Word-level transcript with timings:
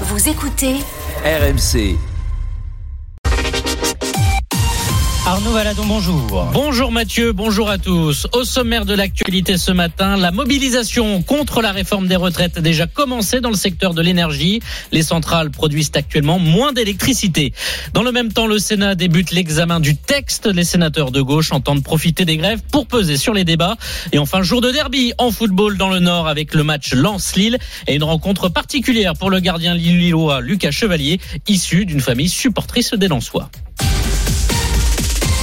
Vous 0.00 0.28
écoutez 0.28 0.80
RMC. 1.24 2.13
Arnaud 5.26 5.52
Valadon, 5.52 5.86
bonjour. 5.86 6.50
Bonjour 6.52 6.92
Mathieu, 6.92 7.32
bonjour 7.32 7.70
à 7.70 7.78
tous. 7.78 8.26
Au 8.34 8.44
sommaire 8.44 8.84
de 8.84 8.92
l'actualité 8.92 9.56
ce 9.56 9.72
matin, 9.72 10.18
la 10.18 10.30
mobilisation 10.30 11.22
contre 11.22 11.62
la 11.62 11.72
réforme 11.72 12.08
des 12.08 12.16
retraites 12.16 12.58
a 12.58 12.60
déjà 12.60 12.86
commencé 12.86 13.40
dans 13.40 13.48
le 13.48 13.56
secteur 13.56 13.94
de 13.94 14.02
l'énergie. 14.02 14.60
Les 14.92 15.02
centrales 15.02 15.50
produisent 15.50 15.92
actuellement 15.94 16.38
moins 16.38 16.74
d'électricité. 16.74 17.54
Dans 17.94 18.02
le 18.02 18.12
même 18.12 18.34
temps, 18.34 18.46
le 18.46 18.58
Sénat 18.58 18.96
débute 18.96 19.30
l'examen 19.30 19.80
du 19.80 19.96
texte. 19.96 20.44
Les 20.44 20.64
sénateurs 20.64 21.10
de 21.10 21.22
gauche 21.22 21.52
entendent 21.52 21.82
profiter 21.82 22.26
des 22.26 22.36
grèves 22.36 22.60
pour 22.70 22.86
peser 22.86 23.16
sur 23.16 23.32
les 23.32 23.44
débats. 23.44 23.78
Et 24.12 24.18
enfin, 24.18 24.42
jour 24.42 24.60
de 24.60 24.70
derby 24.70 25.14
en 25.16 25.30
football 25.30 25.78
dans 25.78 25.88
le 25.88 26.00
Nord 26.00 26.28
avec 26.28 26.52
le 26.52 26.64
match 26.64 26.92
Lens-Lille 26.92 27.56
et 27.86 27.94
une 27.94 28.04
rencontre 28.04 28.50
particulière 28.50 29.14
pour 29.14 29.30
le 29.30 29.40
gardien 29.40 29.74
lillois 29.74 30.42
Lucas 30.42 30.70
Chevalier, 30.70 31.18
issu 31.48 31.86
d'une 31.86 32.02
famille 32.02 32.28
supportrice 32.28 32.92
des 32.92 33.08
Lensois. 33.08 33.48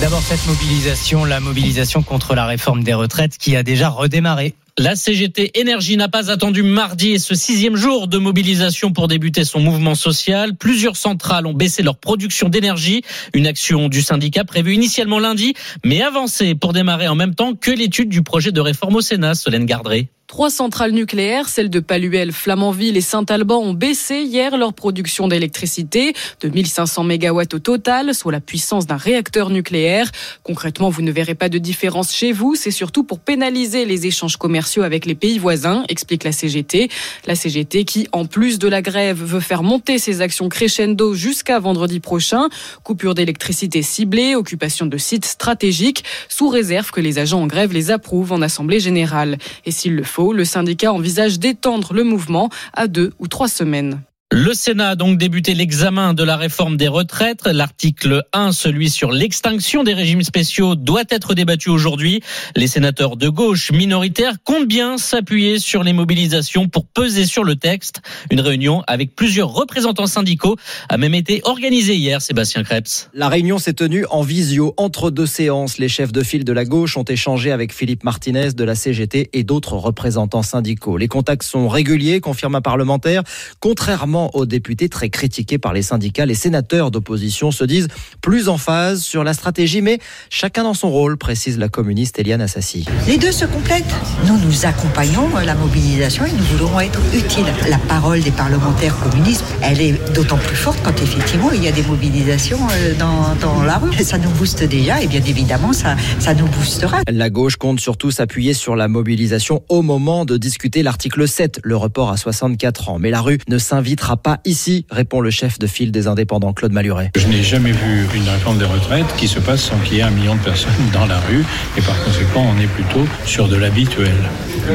D'abord 0.01 0.23
cette 0.23 0.47
mobilisation, 0.47 1.25
la 1.25 1.39
mobilisation 1.39 2.01
contre 2.01 2.33
la 2.33 2.47
réforme 2.47 2.83
des 2.83 2.95
retraites 2.95 3.37
qui 3.37 3.55
a 3.55 3.61
déjà 3.61 3.87
redémarré. 3.87 4.55
La 4.77 4.95
CGT 4.95 5.59
Énergie 5.59 5.97
n'a 5.97 6.07
pas 6.07 6.31
attendu 6.31 6.63
mardi 6.63 7.11
et 7.11 7.19
ce 7.19 7.35
sixième 7.35 7.75
jour 7.75 8.07
de 8.07 8.17
mobilisation 8.17 8.93
pour 8.93 9.09
débuter 9.09 9.43
son 9.43 9.59
mouvement 9.59 9.95
social. 9.95 10.55
Plusieurs 10.55 10.95
centrales 10.95 11.45
ont 11.45 11.53
baissé 11.53 11.83
leur 11.83 11.97
production 11.97 12.47
d'énergie. 12.47 13.01
Une 13.33 13.47
action 13.47 13.89
du 13.89 14.01
syndicat 14.01 14.45
prévue 14.45 14.73
initialement 14.73 15.19
lundi, 15.19 15.55
mais 15.83 16.01
avancée 16.01 16.55
pour 16.55 16.71
démarrer 16.71 17.09
en 17.09 17.15
même 17.15 17.35
temps 17.35 17.53
que 17.53 17.71
l'étude 17.71 18.07
du 18.07 18.23
projet 18.23 18.53
de 18.53 18.61
réforme 18.61 18.95
au 18.95 19.01
Sénat, 19.01 19.35
Solène 19.35 19.65
Gardré. 19.65 20.07
Trois 20.27 20.49
centrales 20.49 20.93
nucléaires, 20.93 21.49
celles 21.49 21.69
de 21.69 21.81
Paluel, 21.81 22.31
Flamanville 22.31 22.95
et 22.95 23.01
Saint-Alban, 23.01 23.57
ont 23.57 23.73
baissé 23.73 24.21
hier 24.21 24.55
leur 24.55 24.71
production 24.71 25.27
d'électricité 25.27 26.13
de 26.39 26.47
1500 26.47 27.03
MW 27.03 27.41
au 27.53 27.59
total, 27.59 28.15
soit 28.15 28.31
la 28.31 28.39
puissance 28.39 28.87
d'un 28.87 28.95
réacteur 28.95 29.49
nucléaire. 29.49 30.09
Concrètement, 30.43 30.89
vous 30.89 31.01
ne 31.01 31.11
verrez 31.11 31.35
pas 31.35 31.49
de 31.49 31.57
différence 31.57 32.13
chez 32.13 32.31
vous. 32.31 32.55
C'est 32.55 32.71
surtout 32.71 33.03
pour 33.03 33.19
pénaliser 33.19 33.83
les 33.83 34.07
échanges 34.07 34.37
commerciaux 34.37 34.60
avec 34.83 35.05
les 35.05 35.15
pays 35.15 35.39
voisins, 35.39 35.83
explique 35.89 36.23
la 36.23 36.31
CGT. 36.31 36.89
La 37.25 37.35
CGT 37.35 37.83
qui, 37.85 38.07
en 38.11 38.25
plus 38.25 38.59
de 38.59 38.67
la 38.67 38.81
grève, 38.81 39.21
veut 39.21 39.39
faire 39.39 39.63
monter 39.63 39.99
ses 39.99 40.21
actions 40.21 40.49
crescendo 40.49 41.13
jusqu'à 41.13 41.59
vendredi 41.59 41.99
prochain. 41.99 42.49
Coupure 42.83 43.15
d'électricité 43.15 43.81
ciblée, 43.81 44.35
occupation 44.35 44.85
de 44.85 44.97
sites 44.97 45.25
stratégiques, 45.25 46.03
sous 46.29 46.49
réserve 46.49 46.91
que 46.91 47.01
les 47.01 47.19
agents 47.19 47.41
en 47.41 47.47
grève 47.47 47.73
les 47.73 47.91
approuvent 47.91 48.31
en 48.31 48.41
Assemblée 48.41 48.79
générale. 48.79 49.37
Et 49.65 49.71
s'il 49.71 49.95
le 49.95 50.03
faut, 50.03 50.33
le 50.33 50.45
syndicat 50.45 50.93
envisage 50.93 51.39
d'étendre 51.39 51.93
le 51.93 52.03
mouvement 52.03 52.49
à 52.73 52.87
deux 52.87 53.13
ou 53.19 53.27
trois 53.27 53.47
semaines. 53.47 54.01
Le 54.33 54.53
Sénat 54.53 54.91
a 54.91 54.95
donc 54.95 55.17
débuté 55.17 55.53
l'examen 55.53 56.13
de 56.13 56.23
la 56.23 56.37
réforme 56.37 56.77
des 56.77 56.87
retraites. 56.87 57.45
L'article 57.45 58.23
1, 58.31 58.53
celui 58.53 58.89
sur 58.89 59.11
l'extinction 59.11 59.83
des 59.83 59.93
régimes 59.93 60.23
spéciaux, 60.23 60.75
doit 60.75 61.03
être 61.09 61.33
débattu 61.33 61.69
aujourd'hui. 61.69 62.21
Les 62.55 62.67
sénateurs 62.67 63.17
de 63.17 63.27
gauche 63.27 63.73
minoritaires 63.73 64.35
comptent 64.45 64.69
bien 64.69 64.97
s'appuyer 64.97 65.59
sur 65.59 65.83
les 65.83 65.91
mobilisations 65.91 66.69
pour 66.69 66.85
peser 66.85 67.25
sur 67.25 67.43
le 67.43 67.57
texte. 67.57 68.01
Une 68.29 68.39
réunion 68.39 68.83
avec 68.87 69.17
plusieurs 69.17 69.49
représentants 69.49 70.07
syndicaux 70.07 70.55
a 70.87 70.97
même 70.97 71.13
été 71.13 71.41
organisée 71.43 71.95
hier, 71.95 72.21
Sébastien 72.21 72.63
Krebs. 72.63 73.09
La 73.13 73.27
réunion 73.27 73.57
s'est 73.57 73.73
tenue 73.73 74.05
en 74.11 74.21
visio 74.21 74.73
entre 74.77 75.11
deux 75.11 75.25
séances. 75.25 75.77
Les 75.77 75.89
chefs 75.89 76.13
de 76.13 76.23
file 76.23 76.45
de 76.45 76.53
la 76.53 76.63
gauche 76.63 76.95
ont 76.95 77.03
échangé 77.03 77.51
avec 77.51 77.73
Philippe 77.73 78.05
Martinez 78.05 78.53
de 78.53 78.63
la 78.63 78.75
CGT 78.75 79.29
et 79.33 79.43
d'autres 79.43 79.73
représentants 79.73 80.41
syndicaux. 80.41 80.95
Les 80.95 81.09
contacts 81.09 81.43
sont 81.43 81.67
réguliers, 81.67 82.21
confirme 82.21 82.55
un 82.55 82.61
parlementaire, 82.61 83.23
contrairement 83.59 84.20
aux 84.29 84.45
députés 84.45 84.89
très 84.89 85.09
critiqués 85.09 85.57
par 85.57 85.73
les 85.73 85.81
syndicats, 85.81 86.25
les 86.25 86.35
sénateurs 86.35 86.91
d'opposition 86.91 87.51
se 87.51 87.63
disent 87.63 87.87
plus 88.21 88.49
en 88.49 88.57
phase 88.57 89.01
sur 89.01 89.23
la 89.23 89.33
stratégie, 89.33 89.81
mais 89.81 89.99
chacun 90.29 90.63
dans 90.63 90.73
son 90.73 90.89
rôle, 90.89 91.17
précise 91.17 91.57
la 91.57 91.69
communiste 91.69 92.19
Eliane 92.19 92.41
Assassi. 92.41 92.85
Les 93.07 93.17
deux 93.17 93.31
se 93.31 93.45
complètent. 93.45 93.83
Nous, 94.27 94.37
nous 94.37 94.65
accompagnons 94.65 95.29
la 95.45 95.55
mobilisation 95.55 96.25
et 96.25 96.31
nous 96.31 96.43
voulons 96.57 96.79
être 96.79 96.99
utiles. 97.13 97.45
La 97.69 97.77
parole 97.77 98.21
des 98.21 98.31
parlementaires 98.31 98.97
communistes, 98.99 99.45
elle 99.61 99.81
est 99.81 100.13
d'autant 100.13 100.37
plus 100.37 100.55
forte 100.55 100.79
quand 100.83 101.01
effectivement 101.01 101.51
il 101.51 101.63
y 101.63 101.67
a 101.67 101.71
des 101.71 101.83
mobilisations 101.83 102.59
euh, 102.71 102.93
dans, 102.97 103.35
dans 103.35 103.63
la 103.63 103.77
rue. 103.77 103.93
Ça 104.03 104.17
nous 104.17 104.29
booste 104.31 104.63
déjà 104.63 105.01
et 105.01 105.07
bien 105.07 105.21
évidemment 105.25 105.73
ça, 105.73 105.95
ça 106.19 106.33
nous 106.33 106.47
boostera. 106.47 106.99
La 107.09 107.29
gauche 107.29 107.55
compte 107.55 107.79
surtout 107.79 108.11
s'appuyer 108.11 108.53
sur 108.53 108.75
la 108.75 108.87
mobilisation 108.87 109.63
au 109.69 109.81
moment 109.81 110.25
de 110.25 110.37
discuter 110.37 110.83
l'article 110.83 111.27
7, 111.27 111.59
le 111.63 111.75
report 111.77 112.11
à 112.11 112.17
64 112.17 112.89
ans. 112.89 112.99
Mais 112.99 113.09
la 113.09 113.21
rue 113.21 113.39
ne 113.47 113.57
s'invitera 113.57 114.10
pas 114.17 114.39
ici, 114.45 114.85
répond 114.89 115.21
le 115.21 115.29
chef 115.29 115.59
de 115.59 115.67
file 115.67 115.91
des 115.91 116.07
indépendants, 116.07 116.53
Claude 116.53 116.71
Maluret. 116.71 117.11
Je 117.15 117.27
n'ai 117.27 117.43
jamais 117.43 117.71
vu 117.71 118.07
une 118.15 118.27
réforme 118.27 118.57
des 118.57 118.65
retraites 118.65 119.15
qui 119.17 119.27
se 119.27 119.39
passe 119.39 119.61
sans 119.61 119.77
qu'il 119.79 119.97
y 119.97 119.99
ait 119.99 120.03
un 120.03 120.11
million 120.11 120.35
de 120.35 120.41
personnes 120.41 120.71
dans 120.93 121.05
la 121.05 121.19
rue 121.19 121.45
et 121.77 121.81
par 121.81 122.01
conséquent 122.03 122.45
on 122.55 122.59
est 122.59 122.67
plutôt 122.67 123.05
sur 123.25 123.47
de 123.47 123.55
l'habituel. 123.55 124.15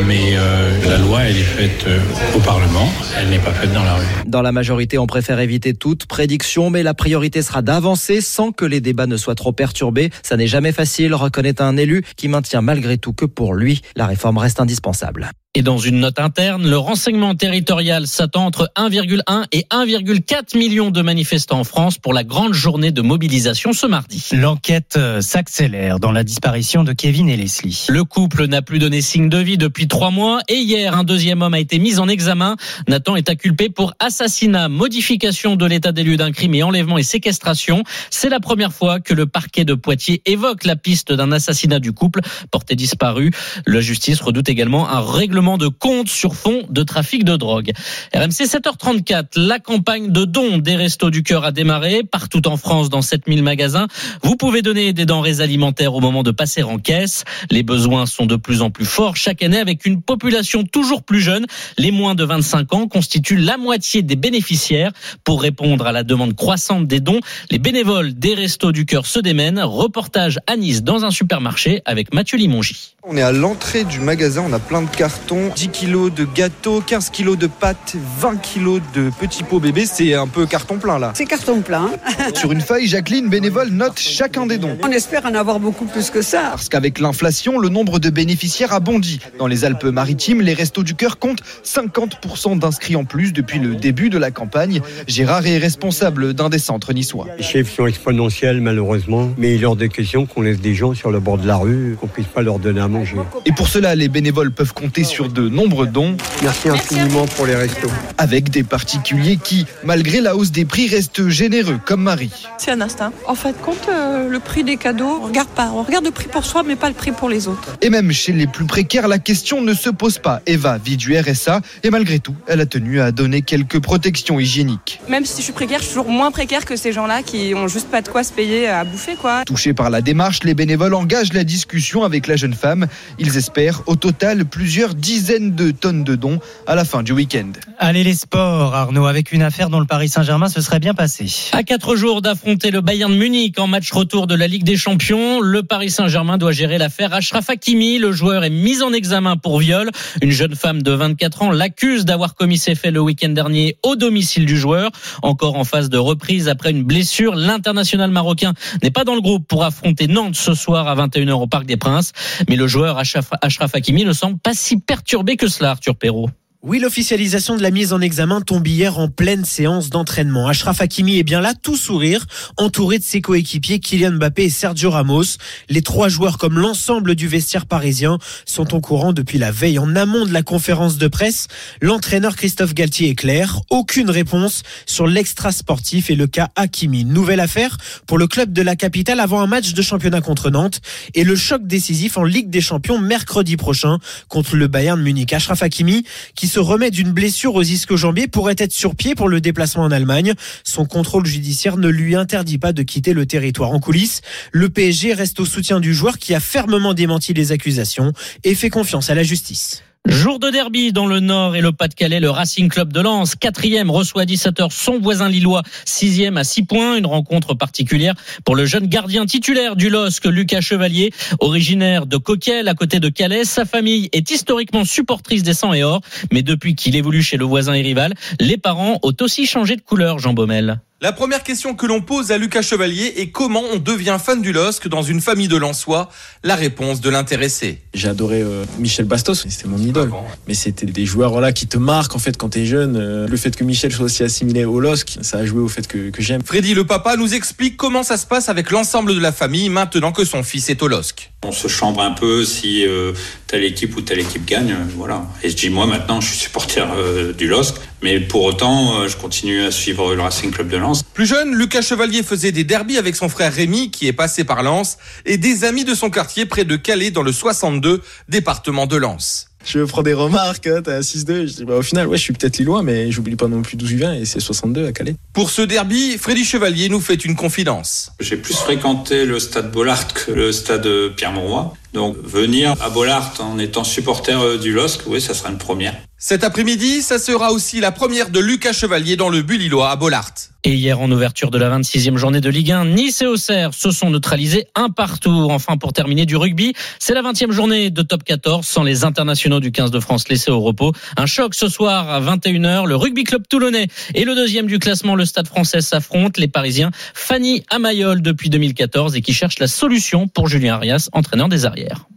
Mais 0.06 0.36
euh, 0.36 0.88
la 0.88 0.98
loi 0.98 1.24
elle 1.24 1.36
est 1.36 1.42
faite 1.42 1.84
euh, 1.86 1.98
au 2.36 2.40
Parlement, 2.40 2.88
elle 3.18 3.28
n'est 3.28 3.38
pas 3.38 3.52
faite 3.52 3.72
dans 3.72 3.84
la 3.84 3.94
rue. 3.94 4.06
Dans 4.26 4.42
la 4.42 4.52
majorité 4.52 4.98
on 4.98 5.06
préfère 5.06 5.40
éviter 5.40 5.74
toute 5.74 6.06
prédiction 6.06 6.70
mais 6.70 6.82
la 6.82 6.94
priorité 6.94 7.42
sera 7.42 7.62
d'avancer 7.62 8.20
sans 8.20 8.52
que 8.52 8.64
les 8.64 8.80
débats 8.80 9.06
ne 9.06 9.16
soient 9.16 9.34
trop 9.34 9.52
perturbés. 9.52 10.10
Ça 10.22 10.36
n'est 10.36 10.46
jamais 10.46 10.72
facile, 10.72 11.14
reconnaît 11.14 11.60
un 11.60 11.76
élu 11.76 12.02
qui 12.16 12.28
maintient 12.28 12.62
malgré 12.62 12.98
tout 12.98 13.12
que 13.12 13.24
pour 13.24 13.54
lui 13.54 13.82
la 13.96 14.06
réforme 14.06 14.38
reste 14.38 14.60
indispensable. 14.60 15.30
Et 15.58 15.62
dans 15.62 15.78
une 15.78 16.00
note 16.00 16.18
interne, 16.18 16.68
le 16.68 16.76
renseignement 16.76 17.34
territorial 17.34 18.06
s'attend 18.06 18.44
entre 18.44 18.70
1,1 18.76 19.46
et 19.52 19.64
1,4 19.70 20.58
million 20.58 20.90
de 20.90 21.00
manifestants 21.00 21.60
en 21.60 21.64
France 21.64 21.96
pour 21.96 22.12
la 22.12 22.24
grande 22.24 22.52
journée 22.52 22.90
de 22.90 23.00
mobilisation 23.00 23.72
ce 23.72 23.86
mardi. 23.86 24.22
L'enquête 24.32 24.96
euh, 24.98 25.22
s'accélère 25.22 25.98
dans 25.98 26.12
la 26.12 26.24
disparition 26.24 26.84
de 26.84 26.92
Kevin 26.92 27.30
et 27.30 27.38
Leslie. 27.38 27.86
Le 27.88 28.04
couple 28.04 28.48
n'a 28.48 28.60
plus 28.60 28.78
donné 28.78 29.00
signe 29.00 29.30
de 29.30 29.38
vie 29.38 29.56
depuis 29.56 29.88
trois 29.88 30.10
mois 30.10 30.40
et 30.48 30.56
hier, 30.56 30.94
un 30.94 31.04
deuxième 31.04 31.40
homme 31.40 31.54
a 31.54 31.58
été 31.58 31.78
mis 31.78 31.98
en 32.00 32.06
examen. 32.06 32.56
Nathan 32.86 33.16
est 33.16 33.30
inculpé 33.30 33.70
pour 33.70 33.94
assassinat, 33.98 34.68
modification 34.68 35.56
de 35.56 35.64
l'état 35.64 35.92
des 35.92 36.02
lieux 36.02 36.18
d'un 36.18 36.32
crime 36.32 36.52
et 36.52 36.64
enlèvement 36.64 36.98
et 36.98 37.02
séquestration. 37.02 37.82
C'est 38.10 38.28
la 38.28 38.40
première 38.40 38.74
fois 38.74 39.00
que 39.00 39.14
le 39.14 39.24
parquet 39.24 39.64
de 39.64 39.72
Poitiers 39.72 40.20
évoque 40.26 40.64
la 40.64 40.76
piste 40.76 41.14
d'un 41.14 41.32
assassinat 41.32 41.78
du 41.78 41.94
couple 41.94 42.20
porté 42.50 42.74
disparu. 42.74 43.30
La 43.66 43.80
justice 43.80 44.20
redoute 44.20 44.50
également 44.50 44.90
un 44.90 45.00
règlement 45.00 45.45
de 45.56 45.68
compte 45.68 46.08
sur 46.08 46.34
fond 46.34 46.62
de 46.68 46.82
trafic 46.82 47.22
de 47.22 47.36
drogue. 47.36 47.70
RMC 48.12 48.46
7h34, 48.46 49.38
la 49.38 49.60
campagne 49.60 50.10
de 50.10 50.24
dons 50.24 50.58
des 50.58 50.74
Restos 50.74 51.10
du 51.10 51.22
Cœur 51.22 51.44
a 51.44 51.52
démarré 51.52 52.02
partout 52.02 52.48
en 52.48 52.56
France 52.56 52.90
dans 52.90 53.02
7000 53.02 53.44
magasins. 53.44 53.86
Vous 54.24 54.34
pouvez 54.34 54.62
donner 54.62 54.92
des 54.92 55.06
denrées 55.06 55.40
alimentaires 55.40 55.94
au 55.94 56.00
moment 56.00 56.24
de 56.24 56.32
passer 56.32 56.64
en 56.64 56.78
caisse. 56.78 57.22
Les 57.52 57.62
besoins 57.62 58.06
sont 58.06 58.26
de 58.26 58.34
plus 58.34 58.60
en 58.62 58.70
plus 58.70 58.84
forts 58.84 59.16
chaque 59.16 59.44
année 59.44 59.58
avec 59.58 59.86
une 59.86 60.02
population 60.02 60.64
toujours 60.64 61.04
plus 61.04 61.20
jeune. 61.20 61.46
Les 61.78 61.92
moins 61.92 62.16
de 62.16 62.24
25 62.24 62.74
ans 62.74 62.88
constituent 62.88 63.36
la 63.36 63.56
moitié 63.56 64.02
des 64.02 64.16
bénéficiaires. 64.16 64.90
Pour 65.22 65.40
répondre 65.40 65.86
à 65.86 65.92
la 65.92 66.02
demande 66.02 66.34
croissante 66.34 66.88
des 66.88 67.00
dons, 67.00 67.20
les 67.52 67.58
bénévoles 67.58 68.14
des 68.14 68.34
Restos 68.34 68.72
du 68.72 68.84
Cœur 68.84 69.06
se 69.06 69.20
démènent. 69.20 69.60
Reportage 69.60 70.40
à 70.48 70.56
Nice 70.56 70.82
dans 70.82 71.04
un 71.04 71.12
supermarché 71.12 71.82
avec 71.84 72.12
Mathieu 72.12 72.36
Limongi. 72.38 72.95
On 73.08 73.16
est 73.16 73.22
à 73.22 73.30
l'entrée 73.30 73.84
du 73.84 74.00
magasin, 74.00 74.42
on 74.44 74.52
a 74.52 74.58
plein 74.58 74.82
de 74.82 74.90
cartons, 74.90 75.52
10 75.54 75.68
kilos 75.68 76.12
de 76.12 76.24
gâteaux, 76.24 76.80
15 76.84 77.10
kilos 77.10 77.38
de 77.38 77.46
pâtes, 77.46 77.94
20 78.18 78.40
kilos 78.42 78.80
de 78.94 79.10
petits 79.20 79.44
pots 79.44 79.60
bébés, 79.60 79.86
c'est 79.86 80.14
un 80.14 80.26
peu 80.26 80.44
carton 80.44 80.78
plein 80.78 80.98
là. 80.98 81.12
C'est 81.14 81.24
carton 81.24 81.60
plein. 81.60 81.90
Sur 82.34 82.50
une 82.50 82.60
feuille, 82.60 82.88
Jacqueline, 82.88 83.28
bénévole, 83.28 83.68
note 83.68 84.00
chacun 84.00 84.44
des 84.46 84.58
dons. 84.58 84.76
On 84.82 84.90
espère 84.90 85.24
en 85.24 85.36
avoir 85.36 85.60
beaucoup 85.60 85.84
plus 85.84 86.10
que 86.10 86.20
ça. 86.20 86.48
Parce 86.50 86.68
qu'avec 86.68 86.98
l'inflation, 86.98 87.60
le 87.60 87.68
nombre 87.68 88.00
de 88.00 88.10
bénéficiaires 88.10 88.72
a 88.72 88.80
bondi. 88.80 89.20
Dans 89.38 89.46
les 89.46 89.64
Alpes-Maritimes, 89.64 90.42
les 90.42 90.54
Restos 90.54 90.82
du 90.82 90.96
Cœur 90.96 91.20
comptent 91.20 91.44
50% 91.64 92.58
d'inscrits 92.58 92.96
en 92.96 93.04
plus 93.04 93.32
depuis 93.32 93.60
le 93.60 93.76
début 93.76 94.10
de 94.10 94.18
la 94.18 94.32
campagne. 94.32 94.80
Gérard 95.06 95.46
est 95.46 95.58
responsable 95.58 96.34
d'un 96.34 96.48
des 96.48 96.58
centres 96.58 96.92
niçois. 96.92 97.28
Les 97.38 97.44
chiffres 97.44 97.72
sont 97.72 97.86
exponentiels 97.86 98.60
malheureusement, 98.60 99.30
mais 99.38 99.54
il 99.54 99.62
est 99.62 99.66
hors 99.66 99.76
de 99.76 99.86
question 99.86 100.26
qu'on 100.26 100.42
laisse 100.42 100.60
des 100.60 100.74
gens 100.74 100.92
sur 100.94 101.12
le 101.12 101.20
bord 101.20 101.38
de 101.38 101.46
la 101.46 101.56
rue, 101.56 101.96
qu'on 102.00 102.08
puisse 102.08 102.26
pas 102.26 102.42
leur 102.42 102.58
donner 102.58 102.80
à 102.80 102.88
manger. 102.96 103.16
Et 103.44 103.52
pour 103.52 103.68
cela, 103.68 103.94
les 103.94 104.08
bénévoles 104.08 104.50
peuvent 104.50 104.72
compter 104.72 105.04
sur 105.04 105.28
de 105.28 105.48
nombreux 105.48 105.86
dons. 105.86 106.16
Merci 106.42 106.68
infiniment 106.68 107.26
pour 107.26 107.46
les 107.46 107.54
restos. 107.54 107.90
Avec 108.18 108.50
des 108.50 108.62
particuliers 108.62 109.38
qui, 109.42 109.66
malgré 109.84 110.20
la 110.20 110.36
hausse 110.36 110.50
des 110.50 110.64
prix, 110.64 110.88
restent 110.88 111.28
généreux, 111.28 111.78
comme 111.84 112.02
Marie. 112.02 112.46
C'est 112.58 112.70
un 112.70 112.80
instinct. 112.80 113.12
En 113.26 113.34
fait, 113.34 113.60
compte 113.60 113.88
euh, 113.88 114.28
le 114.28 114.38
prix 114.40 114.64
des 114.64 114.76
cadeaux, 114.76 115.20
on 115.22 115.26
regarde 115.26 115.48
pas. 115.48 115.70
On 115.74 115.82
regarde 115.82 116.04
le 116.04 116.10
prix 116.10 116.28
pour 116.28 116.44
soi, 116.44 116.62
mais 116.62 116.76
pas 116.76 116.88
le 116.88 116.94
prix 116.94 117.12
pour 117.12 117.28
les 117.28 117.48
autres. 117.48 117.76
Et 117.80 117.90
même 117.90 118.12
chez 118.12 118.32
les 118.32 118.46
plus 118.46 118.66
précaires, 118.66 119.08
la 119.08 119.18
question 119.18 119.62
ne 119.62 119.74
se 119.74 119.90
pose 119.90 120.18
pas. 120.18 120.40
Eva 120.46 120.78
vit 120.78 120.96
du 120.96 121.18
RSA 121.18 121.60
et 121.82 121.90
malgré 121.90 122.18
tout, 122.18 122.34
elle 122.46 122.60
a 122.60 122.66
tenu 122.66 123.00
à 123.00 123.12
donner 123.12 123.42
quelques 123.42 123.80
protections 123.80 124.40
hygiéniques. 124.40 125.00
Même 125.08 125.24
si 125.24 125.38
je 125.38 125.42
suis 125.42 125.52
précaire, 125.52 125.78
je 125.78 125.84
suis 125.84 125.94
toujours 125.94 126.10
moins 126.10 126.30
précaire 126.30 126.64
que 126.64 126.76
ces 126.76 126.92
gens-là 126.92 127.22
qui 127.22 127.54
ont 127.54 127.68
juste 127.68 127.88
pas 127.88 128.02
de 128.02 128.08
quoi 128.08 128.24
se 128.24 128.32
payer 128.32 128.68
à 128.68 128.84
bouffer, 128.84 129.16
quoi. 129.16 129.44
Touchés 129.44 129.74
par 129.74 129.90
la 129.90 130.00
démarche, 130.00 130.40
les 130.44 130.54
bénévoles 130.54 130.94
engagent 130.94 131.32
la 131.32 131.44
discussion 131.44 132.04
avec 132.04 132.26
la 132.26 132.36
jeune 132.36 132.54
femme 132.54 132.85
Ils 133.18 133.36
espèrent 133.36 133.82
au 133.86 133.96
total 133.96 134.44
plusieurs 134.44 134.94
dizaines 134.94 135.54
de 135.54 135.70
tonnes 135.70 136.04
de 136.04 136.14
dons 136.14 136.40
à 136.66 136.74
la 136.74 136.84
fin 136.84 137.02
du 137.02 137.12
week-end. 137.12 137.52
Allez 137.78 138.04
les 138.04 138.14
sports, 138.14 138.74
Arnaud, 138.74 139.06
avec 139.06 139.32
une 139.32 139.42
affaire 139.42 139.70
dont 139.70 139.80
le 139.80 139.86
Paris 139.86 140.08
Saint-Germain 140.08 140.48
se 140.48 140.60
serait 140.60 140.80
bien 140.80 140.94
passé. 140.94 141.26
À 141.52 141.62
quatre 141.62 141.96
jours 141.96 142.22
d'affronter 142.22 142.70
le 142.70 142.80
Bayern 142.80 143.12
de 143.12 143.16
Munich 143.18 143.58
en 143.58 143.66
match 143.66 143.90
retour 143.92 144.26
de 144.26 144.34
la 144.34 144.46
Ligue 144.46 144.64
des 144.64 144.76
Champions, 144.76 145.40
le 145.40 145.62
Paris 145.62 145.90
Saint-Germain 145.90 146.38
doit 146.38 146.52
gérer 146.52 146.78
l'affaire 146.78 147.12
Achraf 147.12 147.50
Hakimi. 147.50 147.98
Le 147.98 148.12
joueur 148.12 148.44
est 148.44 148.50
mis 148.50 148.82
en 148.82 148.92
examen 148.92 149.36
pour 149.36 149.58
viol. 149.58 149.90
Une 150.22 150.30
jeune 150.30 150.54
femme 150.54 150.82
de 150.82 150.92
24 150.92 151.42
ans 151.42 151.50
l'accuse 151.50 152.04
d'avoir 152.04 152.34
commis 152.34 152.58
ses 152.58 152.74
faits 152.74 152.92
le 152.92 153.00
week-end 153.00 153.28
dernier 153.28 153.76
au 153.82 153.96
domicile 153.96 154.46
du 154.46 154.56
joueur. 154.56 154.90
Encore 155.22 155.56
en 155.56 155.64
phase 155.64 155.88
de 155.88 155.98
reprise 155.98 156.48
après 156.48 156.70
une 156.70 156.82
blessure, 156.82 157.34
l'international 157.34 158.10
marocain 158.10 158.54
n'est 158.82 158.90
pas 158.90 159.04
dans 159.04 159.14
le 159.14 159.20
groupe 159.20 159.46
pour 159.46 159.64
affronter 159.64 160.06
Nantes 160.06 160.36
ce 160.36 160.54
soir 160.54 160.88
à 160.88 160.94
21h 160.94 161.32
au 161.32 161.46
Parc 161.46 161.66
des 161.66 161.76
Princes. 161.76 162.12
Mais 162.48 162.56
le 162.56 162.66
joueur 162.66 162.75
Achraf 162.84 163.74
Hakimi 163.74 164.04
ne 164.04 164.12
semble 164.12 164.38
pas 164.38 164.54
si 164.54 164.78
perturbé 164.78 165.36
que 165.36 165.48
cela, 165.48 165.70
Arthur 165.72 165.96
Perrault. 165.96 166.30
Oui, 166.68 166.80
l'officialisation 166.80 167.56
de 167.56 167.62
la 167.62 167.70
mise 167.70 167.92
en 167.92 168.00
examen 168.00 168.40
tombe 168.40 168.66
hier 168.66 168.98
en 168.98 169.06
pleine 169.06 169.44
séance 169.44 169.88
d'entraînement. 169.88 170.48
Ashraf 170.48 170.80
Hakimi 170.80 171.16
est 171.16 171.22
bien 171.22 171.40
là, 171.40 171.54
tout 171.54 171.76
sourire, 171.76 172.26
entouré 172.56 172.98
de 172.98 173.04
ses 173.04 173.20
coéquipiers 173.20 173.78
Kylian 173.78 174.14
Mbappé 174.14 174.46
et 174.46 174.50
Sergio 174.50 174.90
Ramos. 174.90 175.36
Les 175.68 175.82
trois 175.82 176.08
joueurs, 176.08 176.38
comme 176.38 176.58
l'ensemble 176.58 177.14
du 177.14 177.28
vestiaire 177.28 177.66
parisien, 177.66 178.18
sont 178.46 178.74
au 178.74 178.80
courant 178.80 179.12
depuis 179.12 179.38
la 179.38 179.52
veille. 179.52 179.78
En 179.78 179.94
amont 179.94 180.26
de 180.26 180.32
la 180.32 180.42
conférence 180.42 180.98
de 180.98 181.06
presse, 181.06 181.46
l'entraîneur 181.80 182.34
Christophe 182.34 182.74
Galtier 182.74 183.10
est 183.10 183.14
clair. 183.14 183.60
Aucune 183.70 184.10
réponse 184.10 184.64
sur 184.86 185.06
l'extra 185.06 185.52
sportif 185.52 186.10
et 186.10 186.16
le 186.16 186.26
cas 186.26 186.48
Hakimi. 186.56 187.04
Nouvelle 187.04 187.38
affaire 187.38 187.78
pour 188.08 188.18
le 188.18 188.26
club 188.26 188.52
de 188.52 188.62
la 188.62 188.74
capitale 188.74 189.20
avant 189.20 189.40
un 189.40 189.46
match 189.46 189.72
de 189.72 189.82
championnat 189.82 190.20
contre 190.20 190.50
Nantes 190.50 190.80
et 191.14 191.22
le 191.22 191.36
choc 191.36 191.64
décisif 191.64 192.18
en 192.18 192.24
Ligue 192.24 192.50
des 192.50 192.60
Champions 192.60 192.98
mercredi 192.98 193.56
prochain 193.56 193.98
contre 194.26 194.56
le 194.56 194.66
Bayern 194.66 195.00
Munich. 195.00 195.32
Ashraf 195.32 195.62
Hakimi 195.62 196.04
qui 196.34 196.55
se 196.56 196.60
remet 196.60 196.90
d'une 196.90 197.12
blessure 197.12 197.54
aux 197.54 197.62
ischio-jambiers 197.62 198.28
pourrait 198.28 198.54
être 198.56 198.72
sur 198.72 198.94
pied 198.94 199.14
pour 199.14 199.28
le 199.28 199.42
déplacement 199.42 199.82
en 199.82 199.90
Allemagne. 199.90 200.32
Son 200.64 200.86
contrôle 200.86 201.26
judiciaire 201.26 201.76
ne 201.76 201.86
lui 201.86 202.16
interdit 202.16 202.56
pas 202.56 202.72
de 202.72 202.82
quitter 202.82 203.12
le 203.12 203.26
territoire. 203.26 203.72
En 203.72 203.78
coulisses, 203.78 204.22
le 204.52 204.70
PSG 204.70 205.12
reste 205.12 205.38
au 205.38 205.44
soutien 205.44 205.80
du 205.80 205.92
joueur 205.92 206.16
qui 206.16 206.34
a 206.34 206.40
fermement 206.40 206.94
démenti 206.94 207.34
les 207.34 207.52
accusations 207.52 208.14
et 208.42 208.54
fait 208.54 208.70
confiance 208.70 209.10
à 209.10 209.14
la 209.14 209.22
justice. 209.22 209.82
Jour 210.08 210.38
de 210.38 210.50
derby 210.50 210.92
dans 210.92 211.06
le 211.06 211.18
Nord 211.18 211.56
et 211.56 211.60
le 211.60 211.72
Pas-de-Calais, 211.72 212.20
le 212.20 212.30
Racing 212.30 212.68
Club 212.68 212.92
de 212.92 213.00
Lens, 213.00 213.34
quatrième, 213.34 213.90
reçoit 213.90 214.22
à 214.22 214.24
17h 214.24 214.70
son 214.70 215.00
voisin 215.00 215.28
lillois, 215.28 215.62
sixième 215.84 216.36
à 216.36 216.44
6 216.44 216.62
points. 216.62 216.96
Une 216.96 217.06
rencontre 217.06 217.54
particulière 217.54 218.14
pour 218.44 218.54
le 218.54 218.66
jeune 218.66 218.86
gardien 218.86 219.26
titulaire 219.26 219.74
du 219.74 219.90
LOSC, 219.90 220.26
Lucas 220.26 220.60
Chevalier, 220.60 221.12
originaire 221.40 222.06
de 222.06 222.18
Coquel, 222.18 222.68
à 222.68 222.74
côté 222.74 223.00
de 223.00 223.08
Calais. 223.08 223.44
Sa 223.44 223.64
famille 223.64 224.08
est 224.12 224.30
historiquement 224.30 224.84
supportrice 224.84 225.42
des 225.42 225.54
100 225.54 225.74
et 225.74 225.82
or, 225.82 226.00
mais 226.30 226.42
depuis 226.42 226.76
qu'il 226.76 226.94
évolue 226.94 227.22
chez 227.22 227.36
le 227.36 227.44
voisin 227.44 227.74
et 227.74 227.82
rival, 227.82 228.14
les 228.38 228.58
parents 228.58 229.00
ont 229.02 229.14
aussi 229.20 229.44
changé 229.44 229.74
de 229.74 229.82
couleur, 229.82 230.20
Jean 230.20 230.34
Baumel. 230.34 230.78
La 231.02 231.12
première 231.12 231.42
question 231.42 231.74
que 231.74 231.84
l'on 231.84 232.00
pose 232.00 232.32
à 232.32 232.38
Lucas 232.38 232.62
Chevalier 232.62 233.12
est 233.18 233.26
comment 233.30 233.62
on 233.70 233.76
devient 233.76 234.16
fan 234.18 234.40
du 234.40 234.54
LOSC 234.54 234.88
dans 234.88 235.02
une 235.02 235.20
famille 235.20 235.46
de 235.46 235.58
Lensois? 235.58 236.08
La 236.42 236.54
réponse 236.54 237.02
de 237.02 237.10
l'intéressé. 237.10 237.82
J'ai 237.92 238.08
adoré 238.08 238.40
euh, 238.40 238.64
Michel 238.78 239.04
Bastos, 239.04 239.44
c'était 239.46 239.68
mon 239.68 239.76
idole. 239.76 240.10
Mais 240.48 240.54
c'était 240.54 240.86
des 240.86 241.04
joueurs 241.04 241.32
voilà, 241.32 241.52
qui 241.52 241.66
te 241.66 241.76
marquent 241.76 242.16
en 242.16 242.18
fait 242.18 242.38
quand 242.38 242.48
t'es 242.48 242.64
jeune. 242.64 242.96
Euh, 242.96 243.28
le 243.28 243.36
fait 243.36 243.54
que 243.54 243.62
Michel 243.62 243.92
soit 243.92 244.06
aussi 244.06 244.22
assimilé 244.22 244.64
au 244.64 244.80
LOSC, 244.80 245.18
ça 245.20 245.36
a 245.36 245.44
joué 245.44 245.60
au 245.60 245.68
fait 245.68 245.86
que, 245.86 246.08
que 246.08 246.22
j'aime. 246.22 246.40
Freddy 246.42 246.72
le 246.72 246.86
papa 246.86 247.18
nous 247.18 247.34
explique 247.34 247.76
comment 247.76 248.02
ça 248.02 248.16
se 248.16 248.24
passe 248.24 248.48
avec 248.48 248.70
l'ensemble 248.70 249.14
de 249.14 249.20
la 249.20 249.32
famille 249.32 249.68
maintenant 249.68 250.12
que 250.12 250.24
son 250.24 250.42
fils 250.42 250.70
est 250.70 250.82
au 250.82 250.88
LOSC. 250.88 251.30
On 251.44 251.52
se 251.52 251.68
chambre 251.68 252.00
un 252.00 252.12
peu 252.12 252.46
si 252.46 252.86
euh, 252.86 253.12
telle 253.46 253.64
équipe 253.64 253.96
ou 253.96 254.00
telle 254.00 254.18
équipe 254.18 254.44
gagne, 254.44 254.72
euh, 254.72 254.84
voilà. 254.96 255.26
Et 255.42 255.50
je 255.50 255.56
dis 255.56 255.70
moi 255.70 255.86
maintenant 255.86 256.20
je 256.20 256.28
suis 256.28 256.38
supporter 256.38 256.86
euh, 256.96 257.32
du 257.32 257.46
LOSC, 257.46 257.76
mais 258.02 258.20
pour 258.20 258.44
autant 258.44 259.00
euh, 259.00 259.08
je 259.08 259.16
continue 259.16 259.62
à 259.62 259.70
suivre 259.70 260.14
le 260.14 260.22
Racing 260.22 260.50
Club 260.50 260.68
de 260.68 260.76
Lens. 260.76 261.02
Plus 261.14 261.26
jeune, 261.26 261.54
Lucas 261.54 261.82
Chevalier 261.82 262.22
faisait 262.22 262.52
des 262.52 262.64
derbies 262.64 262.98
avec 262.98 263.16
son 263.16 263.28
frère 263.28 263.52
Rémi 263.52 263.90
qui 263.90 264.06
est 264.06 264.12
passé 264.12 264.44
par 264.44 264.62
Lens 264.62 264.98
et 265.24 265.38
des 265.38 265.64
amis 265.64 265.84
de 265.84 265.94
son 265.94 266.10
quartier 266.10 266.46
près 266.46 266.64
de 266.64 266.76
Calais 266.76 267.10
dans 267.10 267.22
le 267.22 267.32
62, 267.32 268.02
département 268.28 268.86
de 268.86 268.96
Lens. 268.96 269.48
Je 269.66 269.80
prends 269.80 270.02
des 270.02 270.14
remarques, 270.14 270.62
t'es 270.62 270.90
à 270.92 271.00
6-2. 271.00 271.48
Je 271.48 271.52
dis, 271.56 271.64
bah, 271.64 271.74
au 271.74 271.82
final, 271.82 272.06
ouais, 272.06 272.16
je 272.16 272.22
suis 272.22 272.32
peut-être 272.32 272.56
lillois, 272.58 272.84
mais 272.84 273.10
j'oublie 273.10 273.34
pas 273.34 273.48
non 273.48 273.62
plus 273.62 273.76
d'où 273.76 273.84
je 273.86 273.96
viens 273.96 274.14
et 274.14 274.24
c'est 274.24 274.38
62 274.38 274.86
à 274.86 274.92
Calais. 274.92 275.16
Pour 275.32 275.50
ce 275.50 275.60
derby, 275.62 276.16
Freddy 276.18 276.44
Chevalier 276.44 276.88
nous 276.88 277.00
fait 277.00 277.24
une 277.24 277.34
confidence. 277.34 278.12
J'ai 278.20 278.36
plus 278.36 278.54
fréquenté 278.54 279.26
le 279.26 279.40
stade 279.40 279.72
Bollard 279.72 280.06
que 280.14 280.30
le 280.30 280.52
stade 280.52 280.88
Pierre-Mauroy. 281.16 281.74
Donc 281.96 282.18
venir 282.22 282.76
à 282.82 282.90
Bollard 282.90 283.32
en 283.38 283.58
étant 283.58 283.82
supporter 283.82 284.38
euh, 284.38 284.58
du 284.58 284.70
LOSC, 284.70 285.04
oui, 285.06 285.18
ça 285.18 285.32
sera 285.32 285.48
une 285.48 285.56
première. 285.56 285.94
Cet 286.18 286.44
après-midi, 286.44 287.00
ça 287.00 287.18
sera 287.18 287.52
aussi 287.52 287.80
la 287.80 287.92
première 287.92 288.30
de 288.30 288.40
Lucas 288.40 288.72
Chevalier 288.72 289.16
dans 289.16 289.28
le 289.28 289.42
Bulillois 289.42 289.90
à 289.90 289.96
Bollard. 289.96 290.32
Et 290.64 290.72
hier, 290.72 290.98
en 290.98 291.08
ouverture 291.12 291.52
de 291.52 291.58
la 291.58 291.68
26e 291.78 292.16
journée 292.16 292.40
de 292.40 292.48
Ligue 292.48 292.72
1, 292.72 292.86
Nice 292.86 293.22
et 293.22 293.26
Auxerre 293.26 293.72
se 293.72 293.92
sont 293.92 294.10
neutralisés 294.10 294.66
un 294.74 294.88
partout. 294.88 295.46
Enfin, 295.50 295.76
pour 295.76 295.92
terminer 295.92 296.26
du 296.26 296.36
rugby, 296.36 296.72
c'est 296.98 297.14
la 297.14 297.22
20e 297.22 297.52
journée 297.52 297.90
de 297.90 298.02
top 298.02 298.24
14 298.24 298.66
sans 298.66 298.82
les 298.82 299.04
internationaux 299.04 299.60
du 299.60 299.70
15 299.70 299.92
de 299.92 300.00
France 300.00 300.28
laissés 300.28 300.50
au 300.50 300.60
repos. 300.60 300.92
Un 301.16 301.26
choc 301.26 301.54
ce 301.54 301.68
soir 301.68 302.08
à 302.08 302.20
21h. 302.20 302.86
Le 302.86 302.96
rugby 302.96 303.22
club 303.22 303.46
toulonnais 303.48 303.86
et 304.14 304.24
le 304.24 304.34
deuxième 304.34 304.66
du 304.66 304.80
classement, 304.80 305.14
le 305.14 305.24
stade 305.24 305.46
français, 305.46 305.82
s'affrontent. 305.82 306.40
Les 306.40 306.48
Parisiens, 306.48 306.90
Fanny 307.14 307.62
Amayol 307.70 308.20
depuis 308.20 308.50
2014 308.50 309.14
et 309.14 309.20
qui 309.20 309.34
cherchent 309.34 309.60
la 309.60 309.68
solution 309.68 310.26
pour 310.26 310.48
Julien 310.48 310.74
Arias, 310.74 311.10
entraîneur 311.12 311.48
des 311.48 311.64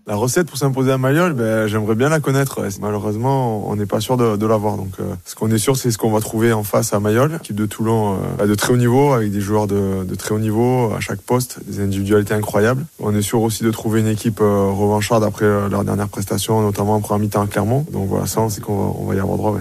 La 0.08 0.16
recette 0.16 0.48
pour 0.48 0.58
s'imposer 0.58 0.92
à 0.92 0.98
Mayol, 0.98 1.34
ben, 1.34 1.68
j'aimerais 1.68 1.94
bien 1.94 2.10
la 2.10 2.20
connaître. 2.20 2.62
Malheureusement, 2.82 3.70
on 3.70 3.76
n'est 3.76 3.86
pas 3.86 4.00
sûr 4.00 4.18
de, 4.18 4.38
de 4.38 4.46
l'avoir. 4.48 4.76
Donc, 4.76 4.94
euh, 5.00 5.14
ce 5.24 5.36
qu'on 5.36 5.52
est 5.52 5.60
sûr, 5.60 5.78
c'est 5.78 5.92
ce 5.92 6.00
qu'on 6.00 6.10
va 6.10 6.20
trouver 6.20 6.52
en 6.52 6.64
face 6.64 6.94
à 6.94 7.00
Mayol, 7.00 7.36
équipe 7.36 7.56
de 7.56 7.68
Toulon 7.68 8.18
euh, 8.40 8.48
de 8.48 8.56
très 8.56 8.74
haut 8.74 8.78
niveau, 8.78 9.14
avec 9.14 9.32
des 9.32 9.40
joueurs 9.40 9.68
de, 9.68 10.04
très 10.18 10.34
haut 10.34 10.40
niveau 10.40 10.92
à 10.98 11.00
chaque 11.00 11.22
poste, 11.22 11.60
des 11.68 11.80
individualités 11.80 12.34
incroyables. 12.34 12.88
On 13.00 13.14
est 13.14 13.22
sûr 13.22 13.42
aussi 13.42 13.64
de 13.64 13.70
trouver 13.70 14.00
une 14.00 14.08
équipe 14.08 14.42
euh, 14.42 14.72
revancharde 14.72 15.24
après 15.24 15.46
euh, 15.46 15.70
leur 15.70 15.84
dernière 15.84 16.10
prestation, 16.10 16.60
notamment 16.62 16.96
en 16.96 17.02
première 17.02 17.20
mi-temps 17.20 17.44
à 17.44 17.48
Clermont. 17.48 17.86
Donc 17.92 18.08
voilà, 18.08 18.26
ça, 18.26 18.48
c'est 18.50 18.62
qu'on 18.62 18.78
va, 18.78 18.94
on 19.00 19.14
y 19.14 19.20
avoir 19.20 19.38
droit. 19.38 19.60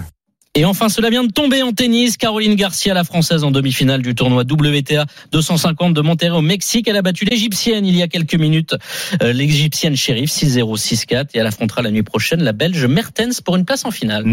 Et 0.59 0.65
enfin, 0.65 0.89
cela 0.89 1.09
vient 1.09 1.23
de 1.23 1.31
tomber 1.31 1.63
en 1.63 1.71
tennis. 1.71 2.17
Caroline 2.17 2.55
Garcia, 2.55 2.93
la 2.93 3.05
française 3.05 3.45
en 3.45 3.51
demi-finale 3.51 4.01
du 4.01 4.13
tournoi 4.13 4.43
WTA 4.43 5.05
250 5.31 5.93
de 5.93 6.01
Monterrey 6.01 6.35
au 6.35 6.41
Mexique. 6.41 6.89
Elle 6.89 6.97
a 6.97 7.01
battu 7.01 7.23
l'égyptienne 7.23 7.85
il 7.85 7.95
y 7.95 8.01
a 8.01 8.09
quelques 8.09 8.35
minutes, 8.35 8.75
euh, 9.23 9.31
l'égyptienne 9.31 9.95
shérif 9.95 10.29
6-0, 10.29 10.77
6-4. 10.77 11.27
Et 11.33 11.37
elle 11.37 11.47
affrontera 11.47 11.81
la 11.81 11.91
nuit 11.91 12.03
prochaine 12.03 12.43
la 12.43 12.51
belge 12.51 12.83
Mertens 12.83 13.39
pour 13.39 13.55
une 13.55 13.63
place 13.63 13.85
en 13.85 13.91
finale. 13.91 14.25